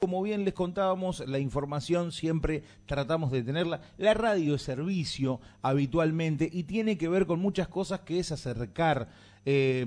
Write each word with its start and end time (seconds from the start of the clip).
Como 0.00 0.22
bien 0.22 0.44
les 0.44 0.54
contábamos, 0.54 1.26
la 1.26 1.40
información 1.40 2.12
siempre 2.12 2.62
tratamos 2.86 3.32
de 3.32 3.42
tenerla. 3.42 3.80
La 3.96 4.14
radio 4.14 4.54
es 4.54 4.62
servicio 4.62 5.40
habitualmente 5.60 6.48
y 6.52 6.62
tiene 6.62 6.96
que 6.96 7.08
ver 7.08 7.26
con 7.26 7.40
muchas 7.40 7.66
cosas 7.66 8.00
que 8.02 8.20
es 8.20 8.30
acercar 8.30 9.08
eh, 9.44 9.86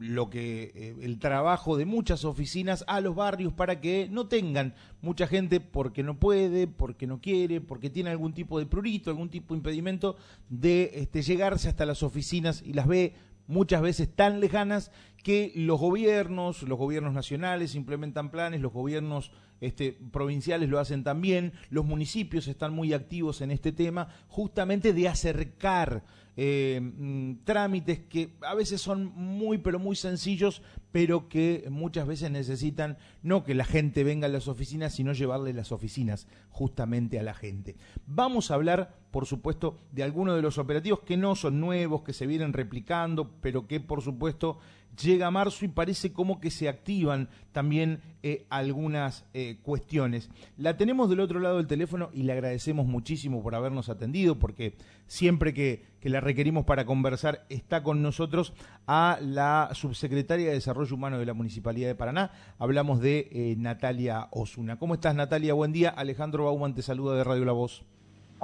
lo 0.00 0.30
que 0.30 0.72
eh, 0.74 0.96
el 1.02 1.20
trabajo 1.20 1.76
de 1.76 1.84
muchas 1.84 2.24
oficinas 2.24 2.84
a 2.88 3.00
los 3.00 3.14
barrios 3.14 3.52
para 3.52 3.80
que 3.80 4.08
no 4.10 4.26
tengan 4.26 4.74
mucha 5.00 5.28
gente 5.28 5.60
porque 5.60 6.02
no 6.02 6.18
puede, 6.18 6.66
porque 6.66 7.06
no 7.06 7.20
quiere, 7.20 7.60
porque 7.60 7.88
tiene 7.88 8.10
algún 8.10 8.34
tipo 8.34 8.58
de 8.58 8.66
prurito, 8.66 9.10
algún 9.10 9.30
tipo 9.30 9.54
de 9.54 9.58
impedimento 9.58 10.16
de 10.48 10.90
este, 10.94 11.22
llegarse 11.22 11.68
hasta 11.68 11.86
las 11.86 12.02
oficinas 12.02 12.64
y 12.66 12.72
las 12.72 12.88
ve 12.88 13.14
muchas 13.46 13.82
veces 13.82 14.12
tan 14.12 14.40
lejanas 14.40 14.90
que 15.22 15.52
los 15.54 15.78
gobiernos, 15.78 16.62
los 16.62 16.78
gobiernos 16.78 17.14
nacionales 17.14 17.74
implementan 17.74 18.30
planes, 18.30 18.60
los 18.60 18.72
gobiernos 18.72 19.30
este, 19.60 19.96
provinciales 20.10 20.68
lo 20.68 20.80
hacen 20.80 21.04
también, 21.04 21.52
los 21.70 21.84
municipios 21.84 22.48
están 22.48 22.74
muy 22.74 22.92
activos 22.92 23.40
en 23.40 23.52
este 23.52 23.70
tema, 23.70 24.08
justamente 24.26 24.92
de 24.92 25.08
acercar 25.08 26.02
eh, 26.34 26.80
mm, 26.82 27.44
trámites 27.44 28.00
que 28.00 28.34
a 28.40 28.54
veces 28.54 28.80
son 28.80 29.12
muy, 29.14 29.58
pero 29.58 29.78
muy 29.78 29.94
sencillos, 29.94 30.62
pero 30.90 31.28
que 31.28 31.66
muchas 31.70 32.06
veces 32.06 32.30
necesitan 32.30 32.96
no 33.22 33.44
que 33.44 33.54
la 33.54 33.64
gente 33.64 34.02
venga 34.02 34.26
a 34.26 34.30
las 34.30 34.48
oficinas, 34.48 34.94
sino 34.94 35.12
llevarle 35.12 35.52
las 35.52 35.72
oficinas 35.72 36.26
justamente 36.50 37.18
a 37.18 37.22
la 37.22 37.34
gente. 37.34 37.76
Vamos 38.06 38.50
a 38.50 38.54
hablar, 38.54 38.96
por 39.10 39.26
supuesto, 39.26 39.78
de 39.92 40.02
algunos 40.02 40.34
de 40.34 40.42
los 40.42 40.58
operativos 40.58 41.00
que 41.00 41.16
no 41.16 41.36
son 41.36 41.60
nuevos, 41.60 42.02
que 42.02 42.14
se 42.14 42.26
vienen 42.26 42.52
replicando, 42.52 43.30
pero 43.40 43.66
que, 43.66 43.78
por 43.78 44.02
supuesto, 44.02 44.58
llega 45.00 45.30
marzo 45.30 45.64
y 45.64 45.68
parece 45.68 46.12
como 46.12 46.40
que 46.40 46.50
se 46.50 46.68
activan 46.68 47.28
también 47.52 48.00
eh, 48.22 48.46
algunas 48.50 49.24
eh, 49.34 49.58
cuestiones. 49.62 50.30
La 50.56 50.76
tenemos 50.76 51.08
del 51.08 51.20
otro 51.20 51.40
lado 51.40 51.58
del 51.58 51.66
teléfono 51.66 52.10
y 52.12 52.22
le 52.22 52.32
agradecemos 52.32 52.86
muchísimo 52.86 53.42
por 53.42 53.54
habernos 53.54 53.88
atendido, 53.88 54.38
porque 54.38 54.76
siempre 55.06 55.52
que, 55.52 55.84
que 56.00 56.08
la 56.08 56.20
requerimos 56.20 56.64
para 56.64 56.86
conversar 56.86 57.44
está 57.48 57.82
con 57.82 58.02
nosotros 58.02 58.54
a 58.86 59.18
la 59.20 59.70
subsecretaria 59.72 60.48
de 60.48 60.54
Desarrollo 60.54 60.94
Humano 60.94 61.18
de 61.18 61.26
la 61.26 61.34
Municipalidad 61.34 61.88
de 61.88 61.94
Paraná. 61.94 62.32
Hablamos 62.58 63.00
de 63.00 63.28
eh, 63.32 63.54
Natalia 63.58 64.28
Osuna. 64.30 64.78
¿Cómo 64.78 64.94
estás, 64.94 65.14
Natalia? 65.14 65.54
Buen 65.54 65.72
día. 65.72 65.90
Alejandro 65.90 66.44
Bauman 66.44 66.74
te 66.74 66.82
saluda 66.82 67.16
de 67.16 67.24
Radio 67.24 67.44
La 67.44 67.52
Voz. 67.52 67.84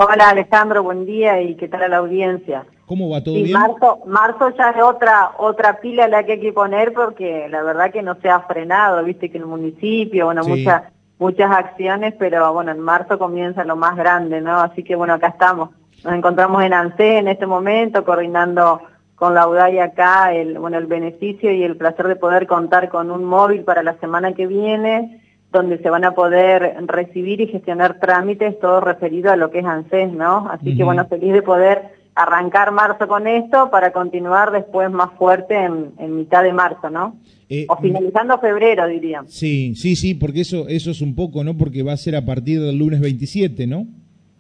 Hola 0.00 0.28
Alejandro, 0.28 0.84
buen 0.84 1.06
día 1.06 1.42
y 1.42 1.56
qué 1.56 1.66
tal 1.66 1.82
a 1.82 1.88
la 1.88 1.96
audiencia. 1.96 2.64
¿Cómo 2.86 3.10
va 3.10 3.20
todo 3.20 3.34
bien? 3.34 3.50
Marzo, 3.50 3.98
marzo 4.06 4.50
ya 4.56 4.70
es 4.70 4.80
otra 4.80 5.32
otra 5.38 5.80
pila 5.80 6.06
la 6.06 6.22
que 6.22 6.34
hay 6.34 6.40
que 6.40 6.52
poner 6.52 6.92
porque 6.92 7.48
la 7.48 7.64
verdad 7.64 7.90
que 7.90 8.00
no 8.00 8.14
se 8.22 8.28
ha 8.28 8.38
frenado, 8.42 9.02
viste 9.02 9.28
que 9.28 9.38
en 9.38 9.42
el 9.42 9.48
municipio, 9.48 10.26
bueno, 10.26 10.44
muchas 10.44 10.84
muchas 11.18 11.50
acciones, 11.50 12.14
pero 12.16 12.52
bueno, 12.52 12.70
en 12.70 12.78
marzo 12.78 13.18
comienza 13.18 13.64
lo 13.64 13.74
más 13.74 13.96
grande, 13.96 14.40
¿no? 14.40 14.60
Así 14.60 14.84
que 14.84 14.94
bueno, 14.94 15.14
acá 15.14 15.28
estamos. 15.30 15.70
Nos 16.04 16.14
encontramos 16.14 16.62
en 16.62 16.74
ANSE 16.74 17.18
en 17.18 17.26
este 17.26 17.46
momento 17.46 18.04
coordinando 18.04 18.80
con 19.16 19.34
la 19.34 19.48
UDAI 19.48 19.80
acá 19.80 20.32
el 20.32 20.60
bueno, 20.60 20.78
el 20.78 20.86
beneficio 20.86 21.50
y 21.50 21.64
el 21.64 21.76
placer 21.76 22.06
de 22.06 22.14
poder 22.14 22.46
contar 22.46 22.88
con 22.88 23.10
un 23.10 23.24
móvil 23.24 23.64
para 23.64 23.82
la 23.82 23.98
semana 23.98 24.32
que 24.32 24.46
viene 24.46 25.17
donde 25.50 25.78
se 25.78 25.90
van 25.90 26.04
a 26.04 26.14
poder 26.14 26.76
recibir 26.86 27.40
y 27.40 27.46
gestionar 27.46 27.98
trámites, 28.00 28.58
todo 28.60 28.80
referido 28.80 29.32
a 29.32 29.36
lo 29.36 29.50
que 29.50 29.60
es 29.60 29.64
ANSES, 29.64 30.12
¿no? 30.12 30.48
Así 30.50 30.76
que 30.76 30.84
bueno, 30.84 31.06
feliz 31.06 31.32
de 31.32 31.42
poder 31.42 31.98
arrancar 32.14 32.72
marzo 32.72 33.06
con 33.06 33.26
esto 33.26 33.70
para 33.70 33.92
continuar 33.92 34.50
después 34.50 34.90
más 34.90 35.10
fuerte 35.16 35.54
en, 35.54 36.16
mitad 36.16 36.42
de 36.42 36.52
marzo, 36.52 36.90
¿no? 36.90 37.16
Eh, 37.48 37.64
o 37.68 37.76
finalizando 37.76 38.38
febrero, 38.38 38.86
diría. 38.88 39.22
Sí, 39.26 39.74
sí, 39.76 39.96
sí, 39.96 40.14
porque 40.14 40.40
eso, 40.40 40.68
eso 40.68 40.90
es 40.90 41.00
un 41.00 41.14
poco, 41.14 41.44
¿no? 41.44 41.56
Porque 41.56 41.82
va 41.82 41.92
a 41.92 41.96
ser 41.96 42.16
a 42.16 42.24
partir 42.24 42.60
del 42.60 42.76
lunes 42.76 43.00
27, 43.00 43.66
¿no? 43.66 43.86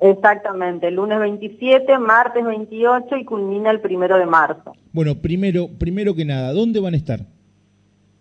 Exactamente, 0.00 0.88
el 0.88 0.94
lunes 0.94 1.18
27, 1.18 1.98
martes 1.98 2.44
28 2.44 3.16
y 3.16 3.24
culmina 3.24 3.70
el 3.70 3.80
primero 3.80 4.18
de 4.18 4.26
marzo. 4.26 4.72
Bueno, 4.92 5.14
primero, 5.16 5.68
primero 5.78 6.14
que 6.14 6.24
nada, 6.24 6.52
¿dónde 6.52 6.80
van 6.80 6.94
a 6.94 6.98
estar? 6.98 7.20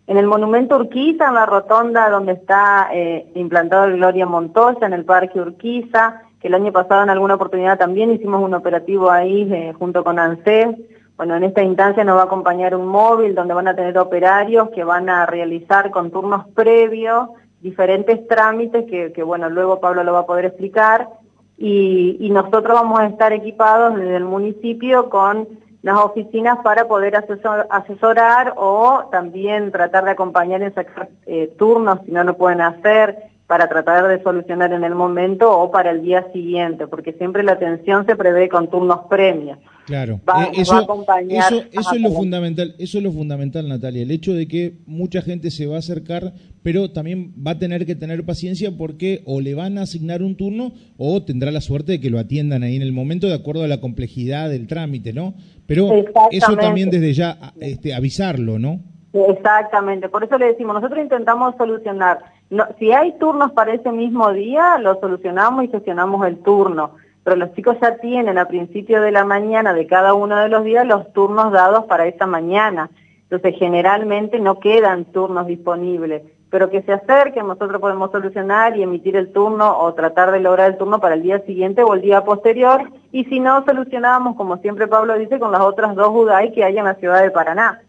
En 0.08 0.16
el 0.16 0.26
monumento 0.26 0.78
Urquiza, 0.78 1.28
en 1.28 1.34
la 1.34 1.46
rotonda 1.46 2.10
donde 2.10 2.32
está 2.32 2.88
eh, 2.94 3.30
implantado 3.36 3.86
el 3.86 3.98
Gloria 3.98 4.26
Montoya, 4.26 4.88
en 4.88 4.94
el 4.94 5.04
Parque 5.04 5.42
Urquiza, 5.42 6.22
que 6.40 6.48
el 6.48 6.54
año 6.54 6.72
pasado 6.72 7.04
en 7.04 7.10
alguna 7.10 7.36
oportunidad 7.36 7.78
también 7.78 8.12
hicimos 8.12 8.42
un 8.42 8.54
operativo 8.54 9.12
ahí 9.12 9.42
eh, 9.52 9.74
junto 9.78 10.06
con 10.06 10.18
ANSES. 10.18 10.78
Bueno, 11.18 11.36
en 11.36 11.44
esta 11.44 11.62
instancia 11.62 12.06
nos 12.06 12.16
va 12.16 12.22
a 12.22 12.26
acompañar 12.26 12.74
un 12.74 12.88
móvil 12.88 13.36
donde 13.36 13.54
van 13.54 13.68
a 13.68 13.76
tener 13.76 13.98
operarios 13.98 14.70
que 14.70 14.86
van 14.86 15.10
a 15.10 15.26
realizar 15.26 15.92
con 15.92 16.10
turnos 16.10 16.48
previos 16.56 17.28
diferentes 17.60 18.26
trámites 18.28 18.86
que, 18.86 19.24
bueno, 19.24 19.50
luego 19.50 19.82
Pablo 19.82 20.04
lo 20.06 20.14
va 20.14 20.20
a 20.20 20.26
poder 20.26 20.46
explicar. 20.46 21.10
Y 21.58 22.30
nosotros 22.32 22.76
vamos 22.76 23.00
a 23.00 23.08
estar 23.08 23.34
equipados 23.34 23.96
desde 23.96 24.16
el 24.16 24.26
municipio 24.26 25.10
con 25.10 25.48
las 25.82 25.98
oficinas 26.00 26.60
para 26.64 26.88
poder 26.88 27.16
asesorar 27.16 28.54
o 28.58 29.08
también 29.12 29.72
tratar 29.72 30.06
de 30.06 30.12
acompañar 30.12 30.62
en 30.62 30.74
sacar 30.74 31.10
eh, 31.26 31.54
turnos 31.58 32.00
si 32.06 32.12
no 32.12 32.24
lo 32.24 32.36
pueden 32.38 32.62
hacer 32.62 33.16
para 33.48 33.70
tratar 33.70 34.10
de 34.10 34.22
solucionar 34.22 34.74
en 34.74 34.84
el 34.84 34.94
momento 34.94 35.58
o 35.58 35.72
para 35.72 35.92
el 35.92 36.02
día 36.02 36.28
siguiente, 36.34 36.86
porque 36.86 37.14
siempre 37.14 37.44
la 37.44 37.54
atención 37.54 38.06
se 38.06 38.18
prevé 38.18 38.50
con 38.50 38.70
turnos 38.70 39.06
premios. 39.10 39.58
Claro, 39.86 40.16
eh, 40.16 40.52
eso, 40.58 40.82
eso, 41.30 41.64
eso 41.72 41.96
es 41.96 42.02
lo 42.02 42.12
fundamental, 42.12 42.76
eso 42.78 42.98
es 42.98 43.04
lo 43.06 43.14
fundamental, 43.14 43.70
Natalia, 43.70 44.04
el 44.04 44.12
hecho 44.12 44.34
de 44.34 44.50
que 44.50 44.80
mucha 44.86 45.22
gente 45.22 45.50
se 45.50 45.66
va 45.66 45.78
a 45.78 45.80
acercar, 45.80 46.34
pero 46.62 46.92
también 46.92 47.34
va 47.36 47.52
a 47.52 47.58
tener 47.58 47.86
que 47.86 47.96
tener 47.96 48.26
paciencia 48.26 48.76
porque 48.78 49.22
o 49.24 49.40
le 49.40 49.56
van 49.56 49.78
a 49.78 49.84
asignar 49.84 50.24
un 50.24 50.36
turno 50.36 50.74
o 50.98 51.24
tendrá 51.24 51.50
la 51.50 51.62
suerte 51.62 51.94
de 51.94 52.02
que 52.02 52.10
lo 52.10 52.20
atiendan 52.20 52.64
ahí 52.64 52.76
en 52.76 52.82
el 52.82 52.92
momento 52.92 53.28
de 53.28 53.36
acuerdo 53.36 53.64
a 53.64 53.70
la 53.70 53.80
complejidad 53.80 54.50
del 54.50 54.68
trámite, 54.68 55.14
¿no? 55.14 55.36
Pero 55.68 55.90
eso 56.32 56.56
también 56.56 56.90
desde 56.90 57.14
ya 57.14 57.38
este, 57.60 57.94
avisarlo, 57.94 58.58
¿no? 58.58 58.80
Exactamente, 59.14 60.10
por 60.10 60.24
eso 60.24 60.38
le 60.38 60.48
decimos, 60.48 60.76
nosotros 60.76 61.00
intentamos 61.00 61.56
solucionar, 61.58 62.20
no, 62.50 62.66
si 62.78 62.92
hay 62.92 63.18
turnos 63.18 63.52
para 63.52 63.74
ese 63.74 63.92
mismo 63.92 64.32
día, 64.32 64.78
lo 64.80 65.00
solucionamos 65.00 65.66
y 65.66 65.70
gestionamos 65.70 66.26
el 66.28 66.38
turno, 66.40 66.92
pero 67.24 67.36
los 67.36 67.54
chicos 67.54 67.78
ya 67.82 67.98
tienen 67.98 68.38
a 68.38 68.48
principio 68.48 69.02
de 69.02 69.12
la 69.12 69.26
mañana 69.26 69.74
de 69.74 69.88
cada 69.88 70.14
uno 70.14 70.38
de 70.38 70.50
los 70.50 70.64
días 70.64 70.86
los 70.86 71.12
turnos 71.14 71.52
dados 71.52 71.86
para 71.86 72.06
esa 72.06 72.28
mañana, 72.28 72.90
entonces 73.24 73.56
generalmente 73.58 74.40
no 74.40 74.60
quedan 74.60 75.06
turnos 75.06 75.48
disponibles 75.48 76.24
pero 76.50 76.70
que 76.70 76.82
se 76.84 76.94
acerquen, 76.94 77.48
nosotros 77.48 77.82
podemos 77.82 78.12
solucionar 78.12 78.78
y 78.78 78.84
emitir 78.84 79.16
el 79.16 79.32
turno 79.34 79.78
o 79.80 79.94
tratar 79.94 80.32
de 80.32 80.40
lograr 80.40 80.72
el 80.72 80.78
turno 80.78 81.00
para 81.00 81.16
el 81.16 81.24
día 81.24 81.40
siguiente 81.46 81.84
o 81.84 81.94
el 81.94 82.02
día 82.02 82.24
posterior, 82.24 82.90
y 83.12 83.26
si 83.26 83.40
no, 83.40 83.66
solucionábamos, 83.66 84.36
como 84.36 84.58
siempre 84.58 84.88
Pablo 84.88 85.18
dice, 85.18 85.40
con 85.40 85.52
las 85.52 85.62
otras 85.62 85.96
dos 85.96 86.10
UDAI 86.10 86.54
que 86.54 86.64
hay 86.64 86.78
en 86.78 86.86
la 86.86 86.96
ciudad 86.96 87.22
de 87.22 87.32
Paraná. 87.32 87.82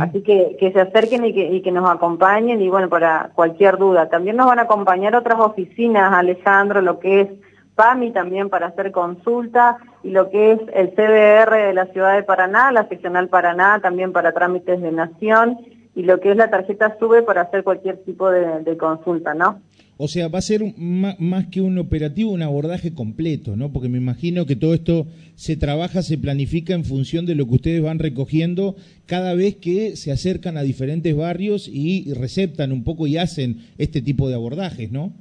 Así 0.00 0.22
que 0.22 0.56
que 0.60 0.72
se 0.72 0.80
acerquen 0.80 1.24
y 1.24 1.32
que, 1.32 1.46
y 1.46 1.62
que 1.62 1.72
nos 1.72 1.88
acompañen, 1.88 2.60
y 2.60 2.68
bueno, 2.68 2.88
para 2.88 3.30
cualquier 3.34 3.78
duda. 3.78 4.10
También 4.10 4.36
nos 4.36 4.46
van 4.46 4.58
a 4.58 4.62
acompañar 4.62 5.16
otras 5.16 5.40
oficinas, 5.40 6.12
Alejandro, 6.12 6.82
lo 6.82 6.98
que 6.98 7.22
es 7.22 7.28
PAMI 7.74 8.12
también 8.12 8.50
para 8.50 8.68
hacer 8.68 8.92
consulta, 8.92 9.78
y 10.02 10.10
lo 10.10 10.30
que 10.30 10.52
es 10.52 10.60
el 10.74 10.90
CBR 10.90 11.66
de 11.66 11.74
la 11.74 11.86
ciudad 11.86 12.14
de 12.14 12.22
Paraná, 12.22 12.70
la 12.72 12.86
seccional 12.88 13.28
Paraná 13.28 13.80
también 13.80 14.12
para 14.12 14.32
trámites 14.32 14.80
de 14.80 14.92
nación, 14.92 15.58
y 15.94 16.02
lo 16.02 16.20
que 16.20 16.30
es 16.30 16.36
la 16.36 16.50
tarjeta 16.50 16.96
sube 16.98 17.22
para 17.22 17.42
hacer 17.42 17.62
cualquier 17.62 17.98
tipo 17.98 18.30
de, 18.30 18.76
consulta, 18.76 19.34
¿no? 19.34 19.60
O 19.96 20.08
sea, 20.08 20.26
va 20.26 20.40
a 20.40 20.42
ser 20.42 20.74
más, 20.76 21.46
que 21.52 21.60
un 21.60 21.78
operativo, 21.78 22.32
un 22.32 22.42
abordaje 22.42 22.94
completo, 22.94 23.54
¿no? 23.54 23.72
Porque 23.72 23.88
me 23.88 23.98
imagino 23.98 24.44
que 24.44 24.56
todo 24.56 24.74
esto 24.74 25.06
se 25.36 25.56
trabaja, 25.56 26.02
se 26.02 26.18
planifica 26.18 26.74
en 26.74 26.84
función 26.84 27.26
de 27.26 27.36
lo 27.36 27.46
que 27.46 27.54
ustedes 27.54 27.82
van 27.82 28.00
recogiendo 28.00 28.74
cada 29.06 29.34
vez 29.34 29.54
que 29.54 29.94
se 29.94 30.10
acercan 30.10 30.56
a 30.56 30.62
diferentes 30.62 31.14
barrios 31.14 31.68
y 31.68 32.12
receptan 32.12 32.72
un 32.72 32.82
poco 32.82 33.06
y 33.06 33.18
hacen 33.18 33.58
este 33.78 34.02
tipo 34.02 34.28
de 34.28 34.34
abordajes, 34.34 34.90
¿no? 34.90 35.12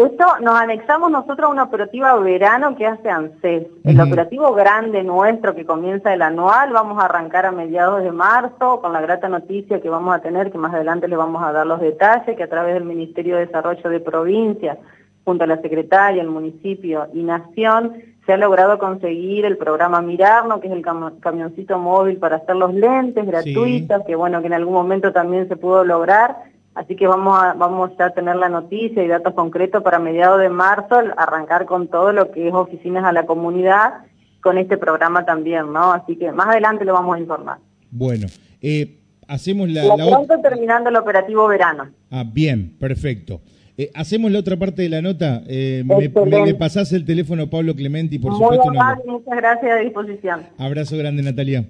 Esto 0.00 0.24
nos 0.40 0.54
anexamos 0.54 1.10
nosotros 1.10 1.48
a 1.48 1.52
una 1.52 1.64
operativa 1.64 2.16
verano 2.16 2.74
que 2.74 2.86
hace 2.86 3.10
ANSES. 3.10 3.66
El 3.84 4.00
operativo 4.00 4.54
grande 4.54 5.02
nuestro 5.02 5.54
que 5.54 5.66
comienza 5.66 6.14
el 6.14 6.22
anual, 6.22 6.72
vamos 6.72 6.98
a 6.98 7.04
arrancar 7.04 7.44
a 7.44 7.52
mediados 7.52 8.02
de 8.02 8.10
marzo 8.10 8.80
con 8.80 8.94
la 8.94 9.02
grata 9.02 9.28
noticia 9.28 9.82
que 9.82 9.90
vamos 9.90 10.14
a 10.14 10.20
tener, 10.20 10.50
que 10.50 10.56
más 10.56 10.72
adelante 10.72 11.06
le 11.06 11.16
vamos 11.16 11.42
a 11.42 11.52
dar 11.52 11.66
los 11.66 11.82
detalles, 11.82 12.34
que 12.34 12.42
a 12.42 12.48
través 12.48 12.72
del 12.72 12.84
Ministerio 12.84 13.36
de 13.36 13.44
Desarrollo 13.44 13.90
de 13.90 14.00
Provincia, 14.00 14.78
junto 15.26 15.44
a 15.44 15.46
la 15.46 15.60
Secretaria, 15.60 16.22
el 16.22 16.30
municipio 16.30 17.08
y 17.12 17.22
Nación, 17.22 17.92
se 18.24 18.32
ha 18.32 18.38
logrado 18.38 18.78
conseguir 18.78 19.44
el 19.44 19.58
programa 19.58 20.00
Mirarno, 20.00 20.60
que 20.60 20.68
es 20.68 20.72
el 20.72 20.82
camioncito 21.20 21.78
móvil 21.78 22.16
para 22.16 22.36
hacer 22.36 22.56
los 22.56 22.72
lentes 22.72 23.26
gratuitos, 23.26 24.02
que 24.06 24.16
bueno, 24.16 24.40
que 24.40 24.46
en 24.46 24.54
algún 24.54 24.72
momento 24.72 25.12
también 25.12 25.46
se 25.46 25.56
pudo 25.56 25.84
lograr 25.84 26.49
Así 26.74 26.94
que 26.94 27.06
vamos 27.06 27.38
a, 27.42 27.54
vamos 27.54 27.90
a 27.98 28.10
tener 28.10 28.36
la 28.36 28.48
noticia 28.48 29.02
y 29.02 29.08
datos 29.08 29.34
concretos 29.34 29.82
para 29.82 29.98
mediados 29.98 30.40
de 30.40 30.48
marzo, 30.48 30.96
arrancar 31.16 31.66
con 31.66 31.88
todo 31.88 32.12
lo 32.12 32.30
que 32.30 32.48
es 32.48 32.54
oficinas 32.54 33.04
a 33.04 33.12
la 33.12 33.26
comunidad, 33.26 34.04
con 34.40 34.56
este 34.56 34.78
programa 34.78 35.24
también, 35.24 35.72
¿no? 35.72 35.92
Así 35.92 36.16
que 36.16 36.30
más 36.32 36.48
adelante 36.48 36.84
lo 36.84 36.92
vamos 36.92 37.16
a 37.16 37.20
informar. 37.20 37.58
Bueno, 37.90 38.28
eh, 38.62 38.98
hacemos 39.26 39.68
la... 39.68 39.84
la 39.84 40.06
pronto 40.06 40.40
terminando 40.40 40.90
el 40.90 40.96
operativo 40.96 41.48
verano. 41.48 41.90
Ah, 42.10 42.24
bien, 42.24 42.76
perfecto. 42.78 43.40
Eh, 43.76 43.90
hacemos 43.94 44.30
la 44.30 44.38
otra 44.38 44.56
parte 44.56 44.82
de 44.82 44.90
la 44.90 45.02
nota. 45.02 45.42
Eh, 45.48 45.82
me, 45.84 46.08
me, 46.08 46.54
pasás 46.54 46.92
el 46.92 47.04
teléfono 47.04 47.48
Pablo 47.48 47.74
Clementi, 47.74 48.18
por 48.18 48.32
supuesto. 48.34 48.70
muchas 49.06 49.36
gracias 49.36 49.72
a 49.72 49.76
disposición. 49.76 50.46
Abrazo 50.58 50.96
grande, 50.98 51.22
Natalia. 51.22 51.64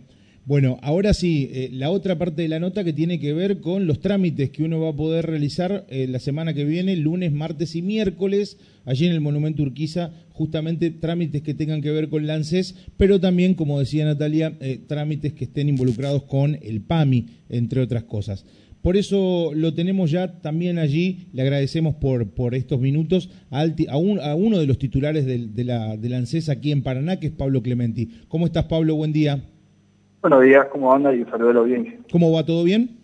Bueno, 0.46 0.78
ahora 0.82 1.12
sí, 1.12 1.50
eh, 1.52 1.68
la 1.70 1.90
otra 1.90 2.16
parte 2.16 2.42
de 2.42 2.48
la 2.48 2.58
nota 2.58 2.82
que 2.82 2.94
tiene 2.94 3.20
que 3.20 3.34
ver 3.34 3.60
con 3.60 3.86
los 3.86 4.00
trámites 4.00 4.50
que 4.50 4.62
uno 4.62 4.80
va 4.80 4.90
a 4.90 4.96
poder 4.96 5.26
realizar 5.26 5.86
eh, 5.90 6.06
la 6.08 6.18
semana 6.18 6.54
que 6.54 6.64
viene, 6.64 6.96
lunes, 6.96 7.30
martes 7.30 7.76
y 7.76 7.82
miércoles, 7.82 8.56
allí 8.86 9.06
en 9.06 9.12
el 9.12 9.20
Monumento 9.20 9.62
Urquiza, 9.62 10.12
justamente 10.32 10.90
trámites 10.90 11.42
que 11.42 11.52
tengan 11.52 11.82
que 11.82 11.90
ver 11.90 12.08
con 12.08 12.26
la 12.26 12.40
pero 12.96 13.20
también, 13.20 13.54
como 13.54 13.78
decía 13.78 14.06
Natalia, 14.06 14.56
eh, 14.60 14.80
trámites 14.86 15.34
que 15.34 15.44
estén 15.44 15.68
involucrados 15.68 16.22
con 16.22 16.58
el 16.62 16.80
PAMI, 16.80 17.26
entre 17.50 17.82
otras 17.82 18.04
cosas. 18.04 18.46
Por 18.80 18.96
eso 18.96 19.52
lo 19.54 19.74
tenemos 19.74 20.10
ya 20.10 20.40
también 20.40 20.78
allí. 20.78 21.26
Le 21.34 21.42
agradecemos 21.42 21.96
por, 21.96 22.54
estos 22.54 22.80
minutos 22.80 23.28
a, 23.50 23.66
uno 23.98 24.58
de 24.58 24.66
los 24.66 24.78
titulares 24.78 25.26
de, 25.26 25.48
de 25.48 25.64
de 25.98 26.08
la 26.08 26.16
ANSES 26.16 26.48
aquí 26.48 26.72
en 26.72 26.82
Paraná, 26.82 27.20
que 27.20 27.26
es 27.26 27.32
Pablo 27.34 27.62
Clementi. 27.62 28.08
¿Cómo 28.28 28.46
estás, 28.46 28.64
Pablo? 28.64 28.94
Buen 28.94 29.12
día. 29.12 29.44
Buenos 30.22 30.42
días, 30.42 30.66
¿cómo 30.70 30.92
anda? 30.92 31.14
Y 31.14 31.22
un 31.22 31.30
saludo 31.30 31.50
a 31.50 31.54
la 31.54 31.60
audiencia. 31.60 31.98
¿Cómo 32.12 32.30
va? 32.30 32.44
¿Todo 32.44 32.62
bien? 32.62 32.98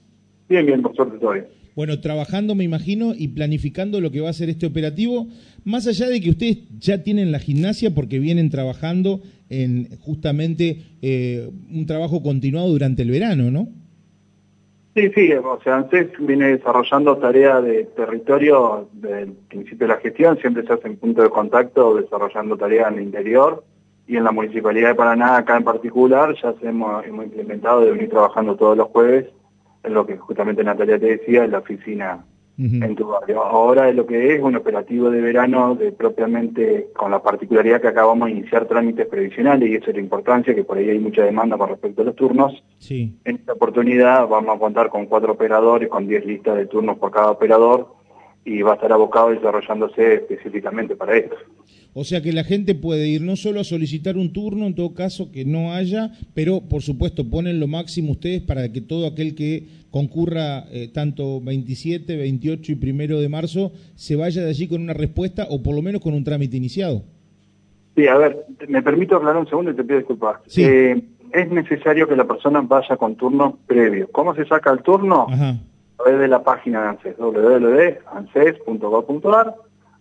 Bien, 0.48 0.66
bien, 0.66 0.82
por 0.82 0.94
suerte 0.94 1.18
todo 1.18 1.32
bien. 1.32 1.46
Bueno, 1.74 2.00
trabajando, 2.00 2.54
me 2.54 2.64
imagino, 2.64 3.12
y 3.16 3.28
planificando 3.28 4.00
lo 4.00 4.10
que 4.10 4.20
va 4.20 4.30
a 4.30 4.34
ser 4.34 4.48
este 4.48 4.66
operativo, 4.66 5.26
más 5.64 5.86
allá 5.86 6.08
de 6.08 6.20
que 6.20 6.30
ustedes 6.30 6.58
ya 6.78 7.02
tienen 7.02 7.32
la 7.32 7.38
gimnasia 7.38 7.94
porque 7.94 8.18
vienen 8.18 8.50
trabajando 8.50 9.20
en 9.48 9.88
justamente 10.00 10.82
eh, 11.02 11.50
un 11.70 11.86
trabajo 11.86 12.22
continuado 12.22 12.68
durante 12.68 13.02
el 13.02 13.10
verano, 13.10 13.50
¿no? 13.50 13.68
Sí, 14.94 15.10
sí, 15.14 15.30
o 15.32 15.60
sea, 15.62 15.76
ANSES 15.76 16.08
viene 16.20 16.56
desarrollando 16.56 17.18
tareas 17.18 17.62
de 17.62 17.84
territorio 17.84 18.88
desde 18.94 19.22
el 19.24 19.32
principio 19.32 19.86
de 19.86 19.92
la 19.92 20.00
gestión, 20.00 20.38
siempre 20.38 20.66
se 20.66 20.72
hace 20.72 20.88
en 20.88 20.96
punto 20.96 21.22
de 21.22 21.28
contacto 21.28 21.96
desarrollando 21.96 22.56
tareas 22.56 22.90
en 22.92 22.98
el 22.98 23.04
interior, 23.04 23.62
y 24.06 24.16
en 24.16 24.24
la 24.24 24.32
Municipalidad 24.32 24.90
de 24.90 24.94
Paraná, 24.94 25.36
acá 25.36 25.56
en 25.56 25.64
particular, 25.64 26.34
ya 26.40 26.54
hemos, 26.62 27.04
hemos 27.04 27.24
implementado 27.24 27.80
de 27.80 27.92
venir 27.92 28.08
trabajando 28.08 28.56
todos 28.56 28.76
los 28.76 28.88
jueves, 28.88 29.26
en 29.82 29.94
lo 29.94 30.06
que 30.06 30.16
justamente 30.16 30.64
Natalia 30.64 30.98
te 30.98 31.16
decía, 31.18 31.44
en 31.44 31.50
la 31.52 31.58
oficina 31.58 32.24
en 32.58 32.94
tu 32.94 33.06
barrio. 33.06 33.42
Ahora 33.42 33.88
es 33.88 33.94
lo 33.94 34.06
que 34.06 34.34
es 34.34 34.42
un 34.42 34.56
operativo 34.56 35.10
de 35.10 35.20
verano 35.20 35.74
de 35.74 35.92
propiamente 35.92 36.88
con 36.96 37.10
la 37.10 37.22
particularidad 37.22 37.82
que 37.82 37.88
acabamos 37.88 38.26
de 38.26 38.32
iniciar 38.32 38.66
trámites 38.66 39.06
previsionales 39.06 39.68
y 39.68 39.74
eso 39.74 39.90
es 39.90 39.96
la 39.96 40.02
importancia, 40.02 40.54
que 40.54 40.64
por 40.64 40.78
ahí 40.78 40.88
hay 40.88 40.98
mucha 40.98 41.22
demanda 41.22 41.58
con 41.58 41.68
respecto 41.68 42.02
a 42.02 42.06
los 42.06 42.16
turnos. 42.16 42.64
Sí. 42.78 43.14
En 43.24 43.36
esta 43.36 43.52
oportunidad 43.52 44.26
vamos 44.26 44.56
a 44.56 44.58
contar 44.58 44.88
con 44.88 45.06
cuatro 45.06 45.32
operadores, 45.32 45.88
con 45.90 46.08
diez 46.08 46.24
listas 46.24 46.56
de 46.56 46.66
turnos 46.66 46.98
por 46.98 47.10
cada 47.10 47.30
operador 47.30 47.88
y 48.44 48.62
va 48.62 48.72
a 48.72 48.74
estar 48.76 48.92
abocado 48.92 49.30
desarrollándose 49.30 50.14
específicamente 50.14 50.96
para 50.96 51.16
esto. 51.16 51.36
O 51.98 52.04
sea 52.04 52.20
que 52.20 52.34
la 52.34 52.44
gente 52.44 52.74
puede 52.74 53.08
ir 53.08 53.22
no 53.22 53.36
solo 53.36 53.60
a 53.60 53.64
solicitar 53.64 54.18
un 54.18 54.34
turno, 54.34 54.66
en 54.66 54.74
todo 54.74 54.92
caso 54.92 55.32
que 55.32 55.46
no 55.46 55.72
haya, 55.72 56.10
pero 56.34 56.60
por 56.60 56.82
supuesto 56.82 57.30
ponen 57.30 57.58
lo 57.58 57.68
máximo 57.68 58.12
ustedes 58.12 58.42
para 58.42 58.70
que 58.70 58.82
todo 58.82 59.06
aquel 59.06 59.34
que 59.34 59.66
concurra 59.90 60.66
eh, 60.70 60.90
tanto 60.92 61.40
27, 61.40 62.18
28 62.18 62.72
y 62.72 62.74
primero 62.74 63.18
de 63.18 63.30
marzo 63.30 63.72
se 63.94 64.14
vaya 64.14 64.42
de 64.42 64.50
allí 64.50 64.68
con 64.68 64.82
una 64.82 64.92
respuesta 64.92 65.46
o 65.48 65.62
por 65.62 65.74
lo 65.74 65.80
menos 65.80 66.02
con 66.02 66.12
un 66.12 66.22
trámite 66.22 66.58
iniciado. 66.58 67.02
Sí, 67.96 68.06
a 68.06 68.18
ver, 68.18 68.44
me 68.68 68.82
permito 68.82 69.16
hablar 69.16 69.38
un 69.38 69.48
segundo 69.48 69.70
y 69.70 69.74
te 69.74 69.82
pido 69.82 69.96
disculpas. 69.96 70.40
Sí. 70.48 70.64
Eh, 70.64 71.02
es 71.32 71.50
necesario 71.50 72.06
que 72.06 72.14
la 72.14 72.26
persona 72.26 72.60
vaya 72.60 72.98
con 72.98 73.16
turno 73.16 73.58
previo. 73.66 74.10
¿Cómo 74.12 74.34
se 74.34 74.44
saca 74.44 74.70
el 74.70 74.82
turno? 74.82 75.28
Ajá. 75.30 75.56
A 75.98 76.02
través 76.02 76.20
de 76.20 76.28
la 76.28 76.44
página 76.44 76.82
de 76.82 76.88
ANSES, 76.88 77.16
www.anses.gov.ar 77.16 79.54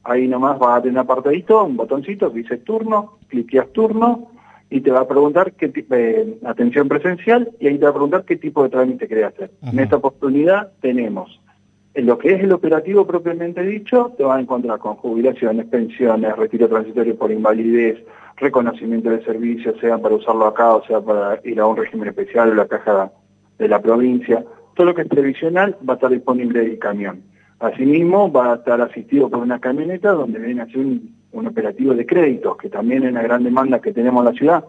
ahí 0.06 0.28
nomás 0.28 0.57
vas 0.60 0.80
a 0.80 0.81
tener 0.81 0.94
un 0.94 1.00
apartadito, 1.00 1.63
un 1.63 1.75
botoncito 1.75 2.31
que 2.31 2.40
dice 2.40 2.57
turno, 2.57 3.18
cliqueas 3.28 3.72
turno 3.74 4.30
y 4.69 4.81
te 4.81 4.92
va 4.92 5.02
a 5.02 5.07
preguntar 5.07 5.54
qué 5.54 5.69
tipo 5.69 5.96
de 5.96 6.38
atención 6.46 6.88
presencial 6.88 7.50
y 7.60 7.68
ahí 7.68 7.78
te 7.78 7.86
va 7.86 7.92
a 7.92 7.94
preguntar 7.94 8.24
qué 8.24 8.36
tipo 8.38 8.63
de 8.63 8.69
trámite 8.69 9.07
querés 9.07 9.25
hacer. 9.25 9.52
En 9.63 9.80
esta 9.80 9.98
oportunidad 9.98 10.72
tenemos 10.81 11.40
en 11.96 12.07
lo 12.07 12.18
que 12.18 12.34
es 12.34 12.44
el 12.44 12.52
operativo 12.52 13.07
propiamente 13.07 13.63
dicho, 13.63 14.13
te 14.18 14.24
vas 14.24 14.38
a 14.38 14.42
encontrar 14.42 14.80
con 14.80 14.96
jubilaciones, 14.96 15.66
pensiones, 15.68 16.36
retiro 16.36 16.68
transitorio 16.68 17.16
por 17.16 17.31
invalidez, 17.31 18.04
reconocimiento 18.36 19.10
de 19.10 19.24
servicios, 19.24 19.80
sea 19.80 19.98
para 19.98 20.16
usarlo 20.16 20.46
acá 20.46 20.75
o 20.75 20.86
sea 20.86 21.00
para 21.00 21.40
ir 21.46 21.60
a 21.60 21.66
un 21.66 21.78
régimen 21.78 22.10
especial 22.10 22.51
o 22.51 22.54
la 22.54 22.68
caja 22.68 23.12
de 23.58 23.68
la 23.69 23.81
provincia. 23.81 24.44
Todo 24.75 24.88
lo 24.88 24.94
que 24.94 25.04
es 25.04 25.08
previsional 25.08 25.78
va 25.88 25.94
a 25.94 25.96
estar 25.96 26.12
disponible 26.12 26.63
en 26.63 26.72
el 26.72 26.80
camión. 26.80 27.24
Asimismo, 27.60 28.31
va 28.31 28.54
a 28.54 28.56
estar 28.56 28.81
asistido 28.81 29.30
por 29.30 29.40
una 29.40 29.60
camioneta 29.60 30.12
donde 30.12 30.40
viene 30.40 30.62
a 30.62 30.66
hacer 30.66 30.80
un, 30.80 31.16
operativo 31.31 31.94
de 31.94 32.06
créditos, 32.06 32.57
que 32.57 32.69
también 32.69 33.04
es 33.04 33.12
una 33.12 33.22
gran 33.22 33.44
demanda 33.44 33.81
que 33.81 33.92
tenemos 33.92 34.22
en 34.22 34.25
la 34.25 34.38
ciudad. 34.38 34.66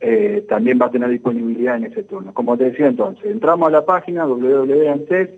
Eh, 0.00 0.44
también 0.48 0.78
va 0.80 0.86
a 0.86 0.90
tener 0.90 1.08
disponibilidad 1.10 1.76
en 1.76 1.84
ese 1.84 2.02
turno. 2.02 2.34
Como 2.34 2.56
te 2.56 2.64
decía 2.64 2.88
entonces, 2.88 3.24
entramos 3.26 3.68
a 3.68 3.70
la 3.70 3.86
página 3.86 4.26
www.anses, 4.26 5.30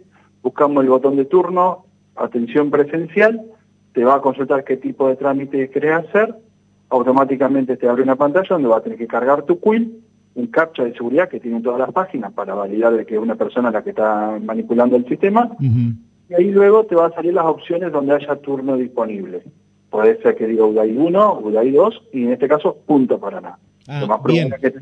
buscamos 0.43 0.83
el 0.83 0.91
botón 0.91 1.17
de 1.17 1.27
turno, 1.27 1.85
atención 2.17 2.71
presencial, 2.71 3.43
te 3.93 4.05
va 4.05 4.17
a 4.17 4.21
consultar 4.21 4.65
qué 4.65 4.79
tipo 4.79 5.09
de 5.09 5.17
trámite 5.17 5.69
querés 5.69 5.93
hacer, 5.93 6.35
automáticamente 6.89 7.77
te 7.77 7.89
abre 7.89 8.03
una 8.03 8.17
pantalla 8.17 8.49
donde 8.49 8.69
va 8.69 8.79
a 8.79 8.83
tener 8.83 8.99
que 8.99 9.07
cargar 9.07 9.43
tu 9.43 9.61
quill, 9.61 10.01
un 10.35 10.47
captcha 10.49 10.85
de 10.85 10.95
seguridad 10.95 11.29
que 11.29 11.41
tienen 11.41 11.63
todas 11.63 11.79
las 11.79 11.93
páginas 11.93 12.33
para 12.33 12.55
validar 12.55 12.95
de 12.97 13.07
que 13.07 13.19
una 13.19 13.37
persona 13.37 13.71
la 13.71 13.83
que 13.83 13.91
está 13.91 14.39
manipulando 14.43 14.97
el 14.97 15.07
sistema, 15.07 15.51
y 16.29 16.35
ahí 16.35 16.51
luego 16.51 16.85
te 16.85 16.95
van 16.95 17.13
a 17.13 17.15
salir 17.15 17.35
las 17.35 17.47
opciones 17.47 17.93
donde 17.93 18.15
haya 18.15 18.37
turno 18.37 18.77
disponible. 18.77 19.43
Puede 19.91 20.21
ser 20.23 20.35
que 20.35 20.47
diga 20.47 20.65
UDAI 20.65 20.97
1, 20.97 21.41
UDAI 21.41 21.71
2 21.71 22.03
y 22.13 22.25
en 22.25 22.33
este 22.33 22.49
caso 22.49 22.79
punto 22.87 23.19
Paraná. 23.21 23.59
Ah, 23.87 24.21
bien. 24.27 24.53
Eh, 24.63 24.73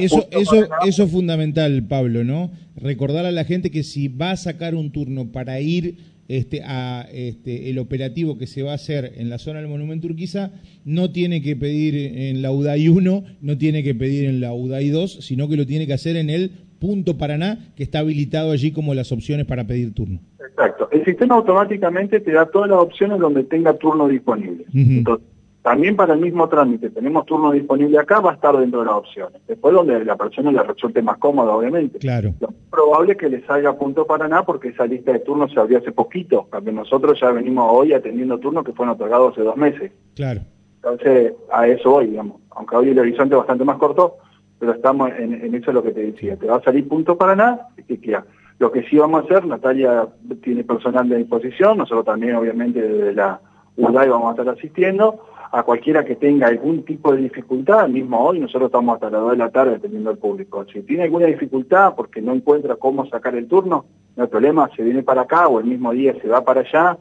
eso, 0.00 0.28
eso, 0.30 0.68
eso 0.86 1.02
es 1.04 1.10
fundamental, 1.10 1.82
Pablo, 1.88 2.24
¿no? 2.24 2.50
Recordar 2.76 3.24
a 3.24 3.32
la 3.32 3.44
gente 3.44 3.70
que 3.70 3.82
si 3.82 4.08
va 4.08 4.32
a 4.32 4.36
sacar 4.36 4.74
un 4.74 4.92
turno 4.92 5.32
para 5.32 5.60
ir 5.60 5.96
este, 6.28 6.62
a 6.62 7.08
este, 7.12 7.70
el 7.70 7.78
operativo 7.78 8.38
que 8.38 8.46
se 8.46 8.62
va 8.62 8.72
a 8.72 8.76
hacer 8.76 9.14
en 9.16 9.30
la 9.30 9.38
zona 9.38 9.60
del 9.60 9.68
Monumento 9.68 10.06
Urquiza, 10.06 10.52
no 10.84 11.10
tiene 11.10 11.42
que 11.42 11.56
pedir 11.56 11.96
en 11.96 12.42
la 12.42 12.52
UDAI 12.52 12.88
1, 12.88 13.24
no 13.40 13.58
tiene 13.58 13.82
que 13.82 13.96
pedir 13.96 14.26
en 14.26 14.40
la 14.40 14.52
UDAI 14.52 14.90
2, 14.90 15.24
sino 15.24 15.48
que 15.48 15.56
lo 15.56 15.66
tiene 15.66 15.88
que 15.88 15.94
hacer 15.94 16.16
en 16.16 16.30
el 16.30 16.52
punto 16.80 17.16
Paraná, 17.16 17.58
que 17.76 17.84
está 17.84 18.00
habilitado 18.00 18.50
allí 18.50 18.72
como 18.72 18.94
las 18.94 19.12
opciones 19.12 19.46
para 19.46 19.64
pedir 19.64 19.94
turno. 19.94 20.18
Exacto. 20.40 20.88
El 20.90 21.04
sistema 21.04 21.36
automáticamente 21.36 22.18
te 22.20 22.32
da 22.32 22.46
todas 22.46 22.70
las 22.70 22.80
opciones 22.80 23.20
donde 23.20 23.44
tenga 23.44 23.74
turno 23.74 24.08
disponible. 24.08 24.64
Entonces, 24.74 25.26
también 25.62 25.94
para 25.94 26.14
el 26.14 26.20
mismo 26.20 26.48
trámite, 26.48 26.88
tenemos 26.88 27.26
turno 27.26 27.52
disponible 27.52 27.98
acá, 27.98 28.20
va 28.20 28.30
a 28.30 28.34
estar 28.34 28.56
dentro 28.56 28.80
de 28.80 28.86
las 28.86 28.94
opciones. 28.94 29.42
Después 29.46 29.74
donde 29.74 30.02
la 30.04 30.16
persona 30.16 30.50
le 30.50 30.62
resulte 30.62 31.02
más 31.02 31.18
cómoda, 31.18 31.54
obviamente. 31.54 31.98
Claro. 31.98 32.32
Lo 32.40 32.48
más 32.48 32.56
probable 32.70 33.12
es 33.12 33.18
que 33.18 33.28
le 33.28 33.44
salga 33.44 33.76
punto 33.76 34.06
Paraná 34.06 34.42
porque 34.42 34.68
esa 34.68 34.86
lista 34.86 35.12
de 35.12 35.18
turnos 35.18 35.52
se 35.52 35.60
abrió 35.60 35.78
hace 35.78 35.92
poquito, 35.92 36.48
porque 36.50 36.72
nosotros 36.72 37.20
ya 37.20 37.30
venimos 37.30 37.68
hoy 37.70 37.92
atendiendo 37.92 38.38
turnos 38.38 38.64
que 38.64 38.72
fueron 38.72 38.94
otorgados 38.94 39.32
hace 39.32 39.42
dos 39.42 39.56
meses. 39.56 39.92
Claro. 40.14 40.40
Entonces, 40.76 41.34
a 41.52 41.68
eso 41.68 41.90
voy, 41.90 42.06
digamos. 42.06 42.40
Aunque 42.52 42.76
hoy 42.76 42.88
el 42.88 42.98
horizonte 42.98 43.34
es 43.34 43.38
bastante 43.38 43.64
más 43.64 43.76
corto, 43.76 44.16
pero 44.60 44.72
estamos 44.72 45.10
en, 45.18 45.54
eso 45.54 45.70
es 45.70 45.74
lo 45.74 45.82
que 45.82 45.92
te 45.92 46.12
decía. 46.12 46.36
Te 46.36 46.46
va 46.46 46.56
a 46.56 46.62
salir 46.62 46.86
punto 46.86 47.16
para 47.16 47.34
nada 47.34 47.70
y 47.88 47.96
queda. 47.96 48.24
Lo 48.58 48.70
que 48.70 48.82
sí 48.84 48.98
vamos 48.98 49.22
a 49.22 49.24
hacer, 49.24 49.46
Natalia 49.46 50.06
tiene 50.42 50.62
personal 50.64 51.08
de 51.08 51.16
disposición, 51.16 51.78
nosotros 51.78 52.04
también 52.04 52.36
obviamente 52.36 52.80
desde 52.80 53.14
la 53.14 53.40
UDAI 53.76 54.10
vamos 54.10 54.28
a 54.28 54.30
estar 54.42 54.54
asistiendo, 54.54 55.24
a 55.50 55.62
cualquiera 55.62 56.04
que 56.04 56.14
tenga 56.14 56.48
algún 56.48 56.84
tipo 56.84 57.12
de 57.12 57.22
dificultad, 57.22 57.88
mismo 57.88 58.20
hoy 58.20 58.38
nosotros 58.38 58.68
estamos 58.68 58.94
hasta 58.94 59.10
las 59.10 59.22
2 59.22 59.30
de 59.30 59.36
la 59.38 59.50
tarde 59.50 59.72
dependiendo 59.72 60.10
del 60.10 60.18
público. 60.18 60.66
Si 60.70 60.82
tiene 60.82 61.04
alguna 61.04 61.26
dificultad 61.26 61.94
porque 61.96 62.20
no 62.20 62.34
encuentra 62.34 62.76
cómo 62.76 63.06
sacar 63.06 63.34
el 63.34 63.48
turno, 63.48 63.86
no 64.14 64.22
hay 64.22 64.28
problema, 64.28 64.68
se 64.76 64.82
viene 64.82 65.02
para 65.02 65.22
acá 65.22 65.48
o 65.48 65.58
el 65.58 65.64
mismo 65.64 65.92
día 65.92 66.14
se 66.20 66.28
va 66.28 66.44
para 66.44 66.60
allá 66.60 66.98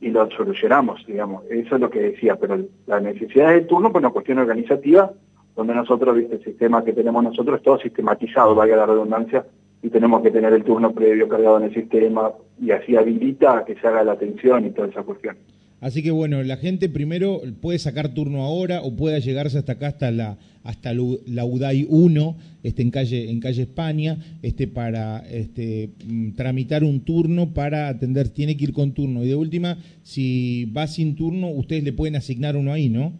y 0.00 0.08
lo 0.08 0.28
solucionamos, 0.30 1.04
digamos. 1.06 1.44
Eso 1.50 1.74
es 1.74 1.80
lo 1.80 1.90
que 1.90 2.00
decía, 2.00 2.36
pero 2.36 2.58
la 2.86 3.00
necesidad 3.00 3.50
del 3.50 3.66
turno, 3.66 3.92
pues 3.92 4.02
una 4.02 4.10
cuestión 4.10 4.38
organizativa, 4.38 5.12
donde 5.56 5.74
nosotros, 5.74 6.16
viste, 6.16 6.36
el 6.36 6.44
sistema 6.44 6.84
que 6.84 6.92
tenemos 6.92 7.22
nosotros 7.22 7.58
es 7.58 7.62
todo 7.62 7.78
sistematizado, 7.78 8.54
vaya 8.54 8.76
la 8.76 8.86
redundancia, 8.86 9.44
y 9.82 9.90
tenemos 9.90 10.22
que 10.22 10.30
tener 10.30 10.52
el 10.52 10.64
turno 10.64 10.92
previo 10.92 11.28
cargado 11.28 11.58
en 11.58 11.64
el 11.64 11.74
sistema, 11.74 12.30
y 12.60 12.70
así 12.70 12.96
habilita 12.96 13.58
a 13.58 13.64
que 13.64 13.74
se 13.74 13.86
haga 13.86 14.04
la 14.04 14.12
atención 14.12 14.66
y 14.66 14.70
toda 14.70 14.88
esa 14.88 15.02
cuestión. 15.02 15.36
Así 15.82 16.00
que 16.00 16.12
bueno, 16.12 16.40
la 16.44 16.58
gente 16.58 16.88
primero 16.88 17.40
puede 17.60 17.80
sacar 17.80 18.14
turno 18.14 18.44
ahora 18.44 18.82
o 18.82 18.94
puede 18.94 19.20
llegarse 19.20 19.58
hasta 19.58 19.72
acá 19.72 19.88
hasta 19.88 20.12
la 20.12 20.38
hasta 20.62 20.94
la 20.94 21.44
UDAI 21.44 21.88
1, 21.90 22.36
este 22.62 22.82
en 22.82 22.92
calle 22.92 23.28
en 23.28 23.40
calle 23.40 23.62
España, 23.62 24.16
este 24.42 24.68
para 24.68 25.18
este 25.28 25.90
mm, 26.06 26.34
tramitar 26.36 26.84
un 26.84 27.00
turno 27.00 27.52
para 27.52 27.88
atender, 27.88 28.28
tiene 28.28 28.56
que 28.56 28.62
ir 28.62 28.72
con 28.72 28.92
turno 28.92 29.24
y 29.24 29.28
de 29.28 29.34
última 29.34 29.76
si 30.04 30.66
va 30.66 30.86
sin 30.86 31.16
turno, 31.16 31.48
ustedes 31.48 31.82
le 31.82 31.92
pueden 31.92 32.14
asignar 32.14 32.56
uno 32.56 32.72
ahí, 32.72 32.88
¿no? 32.88 33.12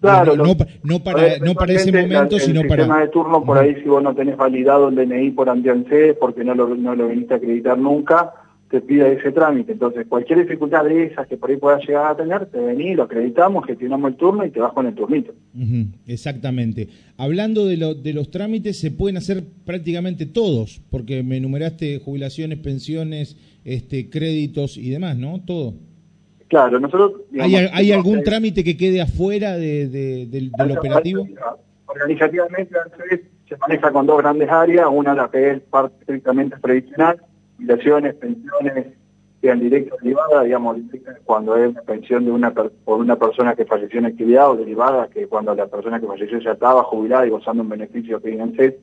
Claro, 0.00 0.36
no, 0.36 0.56
no, 0.84 1.02
para, 1.02 1.38
no 1.38 1.54
para 1.54 1.72
ese 1.72 1.90
momento, 1.90 2.38
sino 2.38 2.62
para... 2.62 2.74
El 2.74 2.80
sistema 2.80 3.00
de 3.00 3.08
turno, 3.08 3.44
por 3.44 3.58
ahí, 3.58 3.74
si 3.82 3.88
vos 3.88 4.02
no 4.02 4.14
tenés 4.14 4.36
validado 4.36 4.88
el 4.88 4.94
DNI 4.94 5.32
por 5.32 5.48
Andiance, 5.50 6.14
porque 6.14 6.44
no 6.44 6.54
lo, 6.54 6.74
no 6.74 6.94
lo 6.94 7.08
viniste 7.08 7.34
a 7.34 7.36
acreditar 7.38 7.76
nunca, 7.76 8.32
te 8.70 8.80
pida 8.80 9.08
ese 9.08 9.32
trámite. 9.32 9.72
Entonces, 9.72 10.06
cualquier 10.06 10.40
dificultad 10.40 10.84
de 10.84 11.04
esas 11.04 11.26
que 11.26 11.36
por 11.36 11.50
ahí 11.50 11.56
puedas 11.56 11.82
llegar 11.86 12.12
a 12.12 12.16
tener, 12.16 12.46
te 12.46 12.58
venís, 12.58 12.96
lo 12.96 13.04
acreditamos, 13.04 13.66
gestionamos 13.66 14.10
el 14.12 14.16
turno 14.16 14.44
y 14.44 14.50
te 14.50 14.60
vas 14.60 14.72
con 14.72 14.86
el 14.86 14.94
turnito. 14.94 15.32
exactamente. 16.06 16.88
Hablando 17.16 17.66
de, 17.66 17.76
lo, 17.76 17.94
de 17.94 18.12
los 18.12 18.30
trámites, 18.30 18.78
se 18.78 18.90
pueden 18.90 19.16
hacer 19.16 19.44
prácticamente 19.64 20.26
todos, 20.26 20.80
porque 20.90 21.22
me 21.22 21.38
enumeraste 21.38 21.98
jubilaciones, 21.98 22.58
pensiones, 22.58 23.36
este, 23.64 24.10
créditos 24.10 24.76
y 24.76 24.90
demás, 24.90 25.16
¿no? 25.16 25.40
Todo. 25.44 25.74
Claro, 26.48 26.80
nosotros... 26.80 27.12
¿Hay, 27.38 27.92
algún 27.92 28.22
trámite 28.22 28.64
que 28.64 28.76
quede 28.76 29.00
afuera 29.00 29.56
de, 29.56 30.26
del, 30.26 30.50
operativo? 30.76 31.26
Organizativamente, 31.86 32.74
se 33.48 33.56
maneja 33.56 33.90
con 33.92 34.06
dos 34.06 34.18
grandes 34.18 34.50
áreas, 34.50 34.86
una 34.90 35.14
la 35.14 35.30
que 35.30 35.50
es 35.50 35.60
parte 35.60 35.96
estrictamente 36.00 36.56
previsional, 36.58 37.20
jubilaciones, 37.56 38.14
pensiones, 38.14 38.86
sean 39.40 39.60
directas 39.60 39.98
o 39.98 40.02
derivadas, 40.02 40.44
digamos, 40.44 40.76
cuando 41.24 41.56
es 41.56 41.70
una 41.70 41.82
pensión 41.82 42.24
de 42.24 42.30
una 42.30 42.52
por 42.52 42.98
una 42.98 43.16
persona 43.16 43.54
que 43.54 43.64
falleció 43.64 44.00
en 44.00 44.06
actividad 44.06 44.50
o 44.50 44.56
derivada, 44.56 45.08
que 45.08 45.26
cuando 45.28 45.54
la 45.54 45.66
persona 45.66 46.00
que 46.00 46.06
falleció 46.06 46.38
ya 46.40 46.52
estaba 46.52 46.82
jubilada 46.82 47.26
y 47.26 47.30
gozando 47.30 47.62
un 47.62 47.68
beneficio 47.68 48.20
que 48.20 48.40
ANSES, 48.40 48.74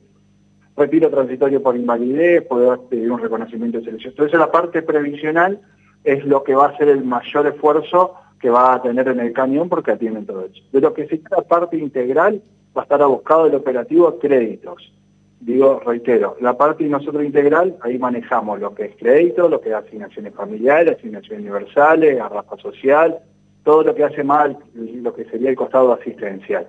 retiro 0.76 1.10
transitorio 1.10 1.62
por 1.62 1.76
invalidez, 1.76 2.42
poder 2.46 2.78
pedir 2.88 3.10
un 3.10 3.20
reconocimiento 3.20 3.78
de 3.78 3.84
selección. 3.84 4.12
Entonces 4.12 4.38
la 4.38 4.50
parte 4.50 4.82
previsional 4.82 5.60
es 6.06 6.24
lo 6.24 6.42
que 6.42 6.54
va 6.54 6.68
a 6.68 6.76
ser 6.78 6.88
el 6.88 7.04
mayor 7.04 7.46
esfuerzo 7.46 8.14
que 8.40 8.48
va 8.48 8.74
a 8.74 8.82
tener 8.82 9.08
en 9.08 9.20
el 9.20 9.32
cañón 9.32 9.68
porque 9.68 9.92
atienden 9.92 10.24
todo 10.24 10.46
eso. 10.46 10.62
De 10.72 10.80
lo 10.80 10.94
que 10.94 11.06
sí 11.08 11.22
la 11.30 11.42
parte 11.42 11.76
integral 11.76 12.42
va 12.76 12.82
a 12.82 12.84
estar 12.84 13.02
abocado 13.02 13.46
el 13.46 13.54
operativo 13.54 14.18
créditos 14.18 14.92
digo, 15.40 15.80
reitero, 15.80 16.36
la 16.40 16.56
parte 16.56 16.84
nosotros 16.84 17.24
integral, 17.24 17.76
ahí 17.82 17.98
manejamos 17.98 18.60
lo 18.60 18.74
que 18.74 18.86
es 18.86 18.96
crédito, 18.96 19.48
lo 19.48 19.60
que 19.60 19.68
es 19.68 19.74
asignaciones 19.74 20.34
familiares, 20.34 20.96
asignaciones 20.98 21.40
universales, 21.40 22.20
arrastra 22.20 22.56
social, 22.58 23.18
todo 23.62 23.82
lo 23.82 23.94
que 23.94 24.04
hace 24.04 24.24
mal, 24.24 24.58
lo 24.74 25.14
que 25.14 25.24
sería 25.26 25.50
el 25.50 25.56
costado 25.56 25.92
asistencial. 25.92 26.66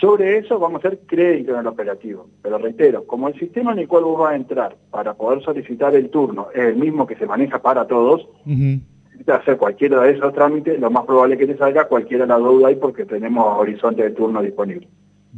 Sobre 0.00 0.38
eso 0.38 0.58
vamos 0.58 0.84
a 0.84 0.88
hacer 0.88 1.00
crédito 1.06 1.54
en 1.54 1.60
el 1.60 1.66
operativo. 1.66 2.28
Pero 2.42 2.58
reitero, 2.58 3.06
como 3.06 3.28
el 3.28 3.38
sistema 3.38 3.72
en 3.72 3.80
el 3.80 3.88
cual 3.88 4.04
vos 4.04 4.18
vas 4.18 4.32
a 4.32 4.36
entrar 4.36 4.76
para 4.90 5.14
poder 5.14 5.42
solicitar 5.42 5.94
el 5.94 6.10
turno 6.10 6.48
es 6.54 6.64
el 6.64 6.76
mismo 6.76 7.06
que 7.06 7.16
se 7.16 7.26
maneja 7.26 7.60
para 7.60 7.86
todos, 7.86 8.28
uh 8.46 8.78
hacer 9.26 9.56
cualquiera 9.56 10.02
de 10.02 10.12
esos 10.12 10.32
trámites, 10.34 10.78
lo 10.78 10.90
más 10.90 11.04
probable 11.04 11.34
es 11.34 11.40
que 11.40 11.46
te 11.46 11.58
salga 11.58 11.88
cualquiera 11.88 12.24
de 12.24 12.28
la 12.28 12.38
duda 12.38 12.68
ahí 12.68 12.76
porque 12.76 13.04
tenemos 13.04 13.58
horizonte 13.58 14.02
de 14.02 14.10
turno 14.10 14.42
disponible. 14.42 14.88